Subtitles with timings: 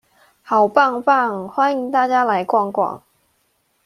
[0.41, 3.03] 好棒棒，歡迎大家來逛逛